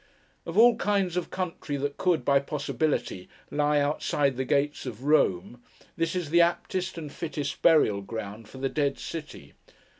[0.47, 5.61] Of all kinds of country that could, by possibility, lie outside the gates of Rome,
[5.95, 9.53] this is the aptest and fittest burial ground for the Dead City.